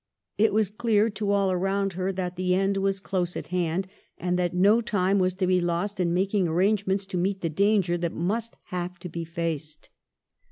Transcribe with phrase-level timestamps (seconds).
[0.39, 3.85] It was clear to all around her that the end was close at hand,
[4.17, 7.99] and that no time was to be lost in making arrangements to meet the danger
[7.99, 9.89] that must have to be faced.